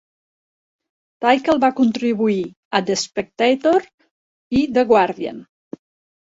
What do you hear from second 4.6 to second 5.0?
i "The